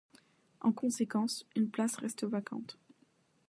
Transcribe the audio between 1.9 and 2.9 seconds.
reste vacante.